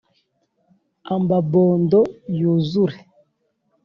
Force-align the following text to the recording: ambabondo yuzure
ambabondo 1.15 1.99
yuzure 2.39 2.97